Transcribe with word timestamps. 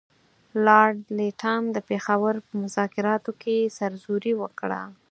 لارډ 0.65 0.97
لیټن 1.17 1.61
د 1.71 1.77
پېښور 1.89 2.35
په 2.45 2.51
مذاکراتو 2.61 3.31
کې 3.41 3.73
سرزوري 3.77 4.33
وکړه. 4.41 4.81